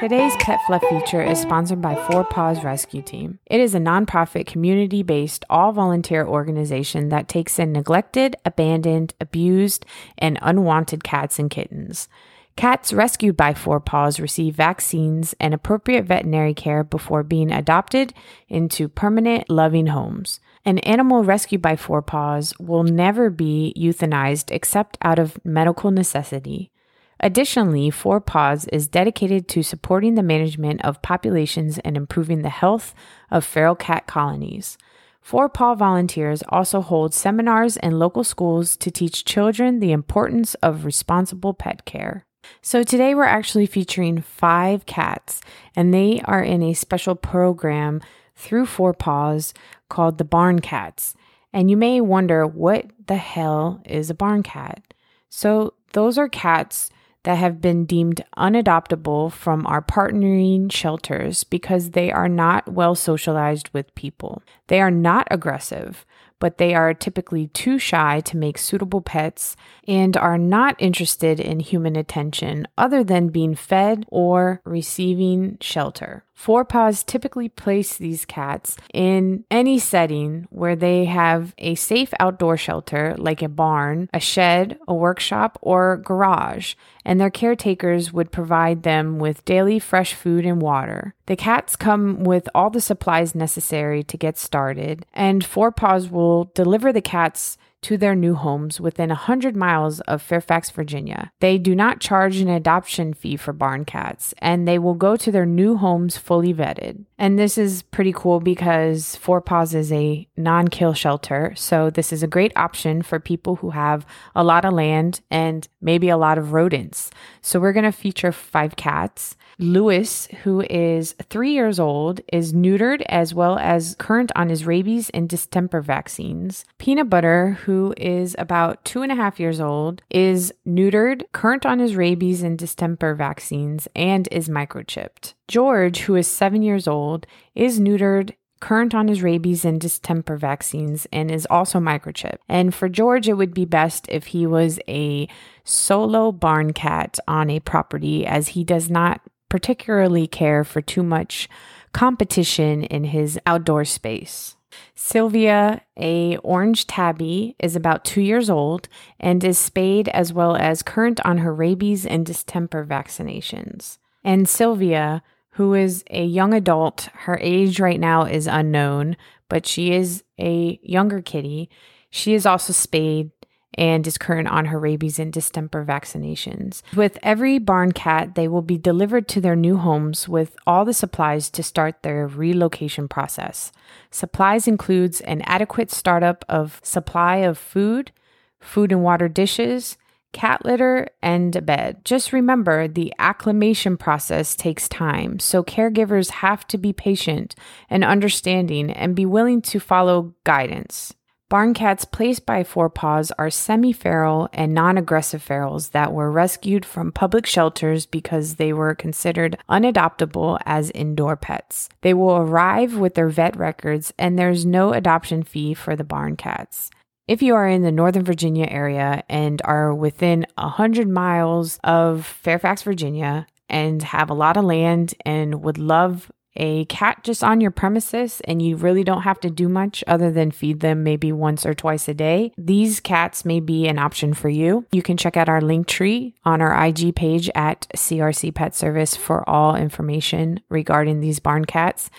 Today's 0.03 0.35
Pet 0.39 0.59
Fluff 0.67 0.83
feature 0.89 1.23
is 1.23 1.39
sponsored 1.39 1.81
by 1.81 1.95
Four 1.95 2.25
Paws 2.25 2.61
Rescue 2.61 3.01
Team. 3.01 3.39
It 3.45 3.61
is 3.61 3.73
a 3.73 3.79
nonprofit, 3.79 4.45
community 4.45 5.01
based, 5.01 5.45
all 5.49 5.71
volunteer 5.71 6.25
organization 6.25 7.07
that 7.07 7.29
takes 7.29 7.57
in 7.57 7.71
neglected, 7.71 8.35
abandoned, 8.43 9.13
abused, 9.21 9.85
and 10.17 10.37
unwanted 10.41 11.05
cats 11.05 11.39
and 11.39 11.49
kittens. 11.49 12.09
Cats 12.55 12.93
rescued 12.93 13.35
by 13.35 13.53
Four 13.53 13.79
Paws 13.79 14.19
receive 14.19 14.55
vaccines 14.55 15.35
and 15.39 15.53
appropriate 15.53 16.05
veterinary 16.05 16.53
care 16.53 16.83
before 16.83 17.23
being 17.23 17.51
adopted 17.51 18.13
into 18.47 18.87
permanent, 18.87 19.49
loving 19.49 19.87
homes. 19.87 20.39
An 20.63 20.77
animal 20.79 21.23
rescued 21.23 21.61
by 21.61 21.75
Four 21.75 22.01
Paws 22.01 22.53
will 22.59 22.83
never 22.83 23.29
be 23.29 23.73
euthanized 23.77 24.51
except 24.51 24.97
out 25.01 25.19
of 25.19 25.43
medical 25.43 25.91
necessity. 25.91 26.71
Additionally, 27.19 27.89
Four 27.89 28.21
Paws 28.21 28.65
is 28.67 28.87
dedicated 28.87 29.47
to 29.49 29.63
supporting 29.63 30.15
the 30.15 30.23
management 30.23 30.83
of 30.85 31.01
populations 31.01 31.79
and 31.79 31.97
improving 31.97 32.43
the 32.43 32.49
health 32.49 32.93
of 33.31 33.43
feral 33.43 33.75
cat 33.75 34.07
colonies. 34.07 34.77
Four 35.21 35.49
Paw 35.49 35.75
volunteers 35.75 36.43
also 36.49 36.81
hold 36.81 37.13
seminars 37.13 37.77
in 37.77 37.97
local 37.97 38.23
schools 38.23 38.77
to 38.77 38.91
teach 38.91 39.25
children 39.25 39.79
the 39.79 39.91
importance 39.91 40.53
of 40.55 40.85
responsible 40.85 41.53
pet 41.53 41.85
care. 41.85 42.25
So, 42.61 42.83
today 42.83 43.15
we're 43.15 43.23
actually 43.23 43.65
featuring 43.65 44.21
five 44.21 44.85
cats, 44.85 45.41
and 45.75 45.93
they 45.93 46.21
are 46.25 46.43
in 46.43 46.61
a 46.63 46.73
special 46.73 47.15
program 47.15 48.01
through 48.35 48.65
Four 48.65 48.93
Paws 48.93 49.53
called 49.89 50.17
the 50.17 50.23
Barn 50.23 50.59
Cats. 50.59 51.15
And 51.51 51.69
you 51.69 51.77
may 51.77 52.01
wonder 52.01 52.47
what 52.47 52.87
the 53.07 53.17
hell 53.17 53.81
is 53.85 54.09
a 54.09 54.15
barn 54.15 54.43
cat? 54.43 54.93
So, 55.29 55.73
those 55.93 56.17
are 56.17 56.29
cats 56.29 56.89
that 57.23 57.37
have 57.37 57.61
been 57.61 57.85
deemed 57.85 58.23
unadoptable 58.37 59.31
from 59.31 59.65
our 59.65 59.81
partnering 59.81 60.71
shelters 60.71 61.43
because 61.43 61.91
they 61.91 62.11
are 62.11 62.27
not 62.27 62.67
well 62.71 62.95
socialized 62.95 63.69
with 63.73 63.95
people. 63.95 64.43
They 64.67 64.81
are 64.81 64.91
not 64.91 65.27
aggressive, 65.31 66.05
but 66.43 66.57
they 66.57 66.75
are 66.75 66.93
typically 66.93 67.47
too 67.47 67.79
shy 67.79 68.19
to 68.19 68.35
make 68.35 68.57
suitable 68.57 68.99
pets 68.99 69.55
and 69.87 70.17
are 70.17 70.37
not 70.37 70.75
interested 70.77 71.39
in 71.39 71.61
human 71.61 71.95
attention 71.95 72.67
other 72.77 73.01
than 73.01 73.29
being 73.29 73.55
fed 73.55 74.05
or 74.09 74.59
receiving 74.65 75.57
shelter. 75.61 76.25
Four 76.33 76.65
Paws 76.65 77.03
typically 77.03 77.47
place 77.47 77.95
these 77.95 78.25
cats 78.25 78.75
in 78.93 79.45
any 79.49 79.79
setting 79.79 80.47
where 80.49 80.75
they 80.75 81.05
have 81.05 81.53
a 81.57 81.75
safe 81.75 82.13
outdoor 82.19 82.57
shelter, 82.57 83.15
like 83.17 83.41
a 83.41 83.47
barn, 83.47 84.09
a 84.13 84.19
shed, 84.19 84.77
a 84.87 84.93
workshop, 84.93 85.57
or 85.61 85.97
garage, 85.97 86.75
and 87.05 87.19
their 87.19 87.29
caretakers 87.29 88.11
would 88.11 88.31
provide 88.31 88.83
them 88.83 89.19
with 89.19 89.45
daily 89.45 89.79
fresh 89.79 90.13
food 90.13 90.45
and 90.45 90.61
water. 90.61 91.13
The 91.27 91.35
cats 91.35 91.75
come 91.75 92.23
with 92.23 92.49
all 92.53 92.69
the 92.69 92.81
supplies 92.81 93.35
necessary 93.35 94.03
to 94.03 94.17
get 94.17 94.37
started, 94.37 95.05
and 95.13 95.45
Four 95.45 95.71
Paws 95.71 96.09
will 96.09 96.51
deliver 96.55 96.91
the 96.91 97.01
cats 97.01 97.57
to 97.83 97.97
their 97.97 98.15
new 98.15 98.35
homes 98.35 98.81
within 98.81 99.09
100 99.09 99.55
miles 99.55 99.99
of 100.01 100.21
Fairfax, 100.21 100.69
Virginia. 100.71 101.31
They 101.39 101.57
do 101.57 101.75
not 101.75 101.99
charge 101.99 102.37
an 102.37 102.49
adoption 102.49 103.13
fee 103.13 103.37
for 103.37 103.53
barn 103.53 103.85
cats, 103.85 104.33
and 104.39 104.67
they 104.67 104.79
will 104.79 104.93
go 104.95 105.15
to 105.15 105.31
their 105.31 105.45
new 105.45 105.77
homes 105.77 106.17
fully 106.17 106.53
vetted. 106.53 107.05
And 107.23 107.39
this 107.39 107.57
is 107.57 107.83
pretty 107.83 108.11
cool 108.11 108.41
because 108.41 109.15
Four 109.15 109.39
Paws 109.39 109.73
is 109.73 109.93
a 109.93 110.27
non 110.35 110.67
kill 110.67 110.93
shelter. 110.93 111.53
So, 111.55 111.89
this 111.89 112.11
is 112.11 112.21
a 112.21 112.27
great 112.27 112.51
option 112.57 113.01
for 113.01 113.17
people 113.17 113.55
who 113.55 113.69
have 113.69 114.05
a 114.35 114.43
lot 114.43 114.65
of 114.65 114.73
land 114.73 115.21
and 115.31 115.65
maybe 115.79 116.09
a 116.09 116.17
lot 116.17 116.37
of 116.37 116.51
rodents. 116.51 117.11
So, 117.41 117.61
we're 117.61 117.71
going 117.71 117.85
to 117.85 117.93
feature 117.93 118.33
five 118.33 118.75
cats. 118.75 119.37
Lewis, 119.57 120.27
who 120.43 120.65
is 120.69 121.15
three 121.29 121.53
years 121.53 121.79
old, 121.79 122.19
is 122.33 122.51
neutered 122.51 123.01
as 123.07 123.33
well 123.33 123.57
as 123.57 123.95
current 123.99 124.33
on 124.35 124.49
his 124.49 124.65
rabies 124.65 125.09
and 125.11 125.29
distemper 125.29 125.79
vaccines. 125.79 126.65
Peanut 126.77 127.09
Butter, 127.09 127.51
who 127.63 127.93
is 127.95 128.35
about 128.37 128.83
two 128.83 129.01
and 129.01 129.13
a 129.13 129.15
half 129.15 129.39
years 129.39 129.61
old, 129.61 130.01
is 130.09 130.53
neutered, 130.67 131.23
current 131.31 131.65
on 131.65 131.79
his 131.79 131.95
rabies 131.95 132.43
and 132.43 132.59
distemper 132.59 133.15
vaccines, 133.15 133.87
and 133.95 134.27
is 134.29 134.49
microchipped. 134.49 135.35
George, 135.47 136.01
who 136.01 136.15
is 136.15 136.27
seven 136.27 136.61
years 136.61 136.87
old, 136.87 137.27
is 137.53 137.79
neutered 137.79 138.33
current 138.59 138.95
on 138.95 139.09
his 139.09 139.21
rabies 139.21 139.65
and 139.65 139.81
distemper 139.81 140.37
vaccines 140.37 141.05
and 141.11 141.29
is 141.29 141.45
also 141.49 141.79
microchipped. 141.79 142.37
And 142.47 142.73
for 142.73 142.87
George, 142.87 143.27
it 143.27 143.33
would 143.33 143.53
be 143.53 143.65
best 143.65 144.05
if 144.07 144.27
he 144.27 144.47
was 144.47 144.79
a 144.87 145.27
solo 145.65 146.31
barn 146.31 146.71
cat 146.71 147.19
on 147.27 147.49
a 147.49 147.59
property 147.59 148.25
as 148.25 148.49
he 148.49 148.63
does 148.63 148.89
not 148.89 149.19
particularly 149.49 150.27
care 150.27 150.63
for 150.63 150.81
too 150.81 151.03
much 151.03 151.49
competition 151.91 152.83
in 152.85 153.03
his 153.03 153.37
outdoor 153.45 153.83
space. 153.83 154.55
Sylvia, 154.95 155.81
a 155.97 156.37
orange 156.37 156.87
tabby, 156.87 157.55
is 157.59 157.75
about 157.75 158.05
two 158.05 158.21
years 158.21 158.49
old 158.49 158.87
and 159.19 159.43
is 159.43 159.57
spayed 159.57 160.07
as 160.09 160.31
well 160.31 160.55
as 160.55 160.81
current 160.81 161.19
on 161.25 161.39
her 161.39 161.53
rabies 161.53 162.05
and 162.05 162.25
distemper 162.25 162.85
vaccinations. 162.85 163.97
And 164.23 164.47
Sylvia, 164.47 165.21
who 165.53 165.73
is 165.73 166.03
a 166.09 166.23
young 166.23 166.53
adult, 166.53 167.09
her 167.13 167.37
age 167.41 167.79
right 167.79 167.99
now 167.99 168.23
is 168.23 168.47
unknown, 168.47 169.15
but 169.49 169.65
she 169.65 169.91
is 169.91 170.23
a 170.39 170.79
younger 170.81 171.21
kitty. 171.21 171.69
She 172.09 172.33
is 172.33 172.45
also 172.45 172.73
spayed 172.73 173.31
and 173.75 174.05
is 174.05 174.17
current 174.17 174.47
on 174.47 174.65
her 174.65 174.79
rabies 174.79 175.19
and 175.19 175.31
distemper 175.31 175.83
vaccinations. 175.83 176.81
With 176.95 177.17
every 177.23 177.59
barn 177.59 177.91
cat, 177.91 178.35
they 178.35 178.47
will 178.47 178.61
be 178.61 178.77
delivered 178.77 179.27
to 179.29 179.41
their 179.41 179.55
new 179.55 179.77
homes 179.77 180.27
with 180.27 180.55
all 180.67 180.85
the 180.85 180.93
supplies 180.93 181.49
to 181.51 181.63
start 181.63 182.01
their 182.01 182.27
relocation 182.27 183.07
process. 183.07 183.71
Supplies 184.11 184.67
includes 184.67 185.21
an 185.21 185.41
adequate 185.41 185.91
startup 185.91 186.45
of 186.47 186.79
supply 186.83 187.37
of 187.37 187.57
food, 187.57 188.11
food 188.59 188.91
and 188.91 189.03
water 189.03 189.27
dishes, 189.27 189.97
cat 190.33 190.65
litter, 190.65 191.07
and 191.21 191.55
a 191.55 191.61
bed. 191.61 192.03
Just 192.03 192.33
remember 192.33 192.87
the 192.87 193.13
acclimation 193.17 193.95
process 193.95 194.55
takes 194.55 194.89
time, 194.89 195.39
so 195.39 195.63
caregivers 195.63 196.29
have 196.29 196.67
to 196.67 196.77
be 196.77 196.91
patient 196.91 197.55
and 197.89 198.03
understanding 198.03 198.91
and 198.91 199.15
be 199.15 199.25
willing 199.25 199.61
to 199.61 199.79
follow 199.79 200.33
guidance. 200.43 201.13
Barn 201.53 201.75
cats 201.75 202.03
placed 202.03 202.47
by 202.47 202.63
Four 202.63 202.89
Paws 202.89 203.31
are 203.37 203.51
semi 203.51 203.93
feral 203.93 204.49
and 204.53 204.73
non 204.73 204.97
aggressive 204.97 205.45
ferals 205.45 205.91
that 205.91 206.11
were 206.11 206.31
rescued 206.31 206.83
from 206.83 207.11
public 207.11 207.45
shelters 207.45 208.07
because 208.07 208.55
they 208.55 208.73
were 208.73 208.95
considered 208.95 209.59
unadoptable 209.69 210.57
as 210.65 210.89
indoor 210.95 211.35
pets. 211.35 211.89
They 212.01 212.15
will 212.15 212.37
arrive 212.37 212.97
with 212.97 213.13
their 213.13 213.29
vet 213.29 213.55
records, 213.55 214.11
and 214.17 214.39
there's 214.39 214.65
no 214.65 214.93
adoption 214.93 215.43
fee 215.43 215.75
for 215.75 215.95
the 215.95 216.03
barn 216.03 216.37
cats. 216.37 216.89
If 217.25 217.41
you 217.41 217.55
are 217.55 217.67
in 217.67 217.83
the 217.83 217.91
Northern 217.91 218.25
Virginia 218.25 218.67
area 218.69 219.23
and 219.29 219.61
are 219.63 219.93
within 219.95 220.45
100 220.57 221.07
miles 221.07 221.79
of 221.81 222.25
Fairfax, 222.25 222.83
Virginia, 222.83 223.47
and 223.69 224.03
have 224.03 224.29
a 224.29 224.33
lot 224.33 224.57
of 224.57 224.65
land 224.65 225.13
and 225.25 225.63
would 225.63 225.77
love 225.77 226.29
a 226.57 226.83
cat 226.85 227.23
just 227.23 227.41
on 227.41 227.61
your 227.61 227.71
premises 227.71 228.41
and 228.43 228.61
you 228.61 228.75
really 228.75 229.05
don't 229.05 229.21
have 229.21 229.39
to 229.39 229.49
do 229.49 229.69
much 229.69 230.03
other 230.05 230.31
than 230.31 230.51
feed 230.51 230.81
them 230.81 231.01
maybe 231.01 231.31
once 231.31 231.65
or 231.65 231.73
twice 231.73 232.09
a 232.09 232.13
day, 232.13 232.51
these 232.57 232.99
cats 232.99 233.45
may 233.45 233.61
be 233.61 233.87
an 233.87 233.97
option 233.97 234.33
for 234.33 234.49
you. 234.49 234.85
You 234.91 235.01
can 235.01 235.15
check 235.15 235.37
out 235.37 235.47
our 235.47 235.61
link 235.61 235.87
tree 235.87 236.35
on 236.43 236.61
our 236.61 236.85
IG 236.85 237.15
page 237.15 237.49
at 237.55 237.87
CRC 237.95 238.53
Pet 238.53 238.75
Service 238.75 239.15
for 239.15 239.49
all 239.49 239.77
information 239.77 240.59
regarding 240.69 241.21
these 241.21 241.39
barn 241.39 241.63
cats. 241.63 242.09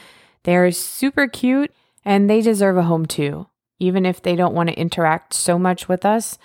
They're 0.44 0.72
super 0.72 1.28
cute 1.28 1.72
and 2.06 2.28
they 2.28 2.40
deserve 2.40 2.78
a 2.78 2.84
home 2.84 3.04
too. 3.04 3.48
Even 3.78 4.06
if 4.06 4.22
they 4.22 4.36
don't 4.36 4.54
want 4.54 4.68
to 4.68 4.78
interact 4.78 5.34
so 5.34 5.58
much 5.58 5.88
with 5.88 6.04
us, 6.04 6.38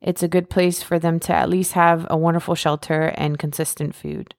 it's 0.00 0.22
a 0.22 0.28
good 0.28 0.48
place 0.48 0.82
for 0.82 0.98
them 0.98 1.20
to 1.20 1.34
at 1.34 1.50
least 1.50 1.72
have 1.72 2.06
a 2.08 2.16
wonderful 2.16 2.54
shelter 2.54 3.12
and 3.16 3.38
consistent 3.38 3.94
food. 3.94 4.34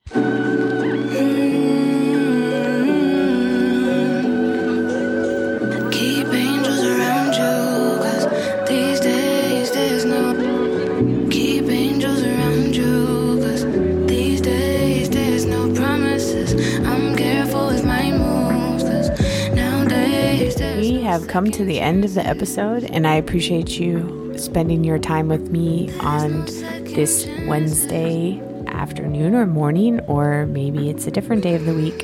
Come 21.32 21.50
to 21.50 21.64
the 21.64 21.80
end 21.80 22.04
of 22.04 22.14
the 22.14 22.28
episode, 22.28 22.84
and 22.84 23.08
I 23.08 23.16
appreciate 23.16 23.80
you 23.80 24.34
spending 24.38 24.84
your 24.84 25.00
time 25.00 25.30
with 25.30 25.50
me 25.50 25.90
on 26.02 26.44
this 26.84 27.26
Wednesday 27.48 28.38
afternoon 28.68 29.34
or 29.34 29.46
morning, 29.46 30.02
or 30.02 30.46
maybe 30.48 30.90
it's 30.90 31.08
a 31.08 31.12
different 31.12 31.42
day 31.42 31.56
of 31.56 31.64
the 31.64 31.74
week. 31.74 32.04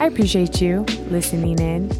I 0.00 0.06
appreciate 0.06 0.62
you 0.62 0.86
listening 1.10 1.58
in. 1.58 1.90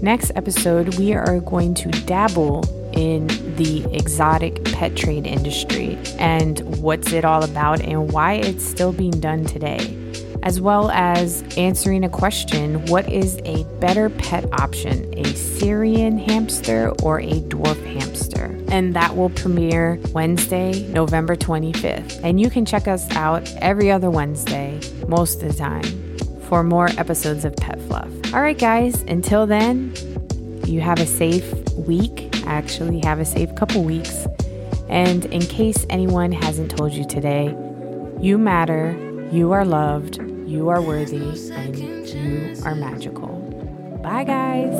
Next 0.02 0.32
episode, 0.34 0.96
we 0.96 1.12
are 1.12 1.40
going 1.40 1.74
to 1.74 1.90
dabble 1.90 2.64
in 2.94 3.26
the 3.56 3.86
exotic 3.92 4.64
pet 4.64 4.96
trade 4.96 5.26
industry 5.26 5.98
and 6.18 6.60
what's 6.80 7.12
it 7.12 7.24
all 7.24 7.44
about 7.44 7.80
and 7.80 8.10
why 8.10 8.34
it's 8.34 8.64
still 8.64 8.92
being 8.92 9.20
done 9.20 9.44
today, 9.44 9.96
as 10.42 10.60
well 10.60 10.90
as 10.90 11.42
answering 11.58 12.04
a 12.04 12.08
question 12.08 12.84
what 12.86 13.08
is 13.10 13.38
a 13.44 13.64
better 13.78 14.08
pet 14.08 14.44
option, 14.58 15.12
a 15.18 15.24
Syrian 15.34 16.18
hamster 16.18 16.92
or 17.02 17.20
a 17.20 17.40
dwarf 17.40 17.84
hamster? 17.84 18.56
And 18.68 18.94
that 18.94 19.16
will 19.16 19.30
premiere 19.30 20.00
Wednesday, 20.12 20.88
November 20.88 21.36
25th. 21.36 22.20
And 22.22 22.40
you 22.40 22.48
can 22.48 22.64
check 22.64 22.88
us 22.88 23.10
out 23.14 23.52
every 23.58 23.90
other 23.90 24.10
Wednesday, 24.10 24.80
most 25.06 25.42
of 25.42 25.48
the 25.48 25.54
time 25.54 26.09
for 26.50 26.62
more 26.64 26.88
episodes 26.98 27.44
of 27.44 27.54
Pet 27.54 27.80
Fluff. 27.82 28.08
All 28.34 28.42
right, 28.42 28.58
guys, 28.58 29.02
until 29.02 29.46
then, 29.46 29.94
you 30.66 30.80
have 30.80 30.98
a 30.98 31.06
safe 31.06 31.48
week. 31.76 32.28
Actually, 32.44 32.98
have 33.04 33.20
a 33.20 33.24
safe 33.24 33.54
couple 33.54 33.84
weeks. 33.84 34.26
And 34.88 35.26
in 35.26 35.42
case 35.42 35.86
anyone 35.88 36.32
hasn't 36.32 36.76
told 36.76 36.92
you 36.92 37.04
today, 37.06 37.56
you 38.20 38.36
matter, 38.36 38.96
you 39.30 39.52
are 39.52 39.64
loved, 39.64 40.18
you 40.44 40.68
are 40.70 40.82
worthy, 40.82 41.28
and 41.52 41.78
you 41.78 42.56
are 42.64 42.74
magical. 42.74 43.28
Bye, 44.02 44.24
guys. 44.24 44.74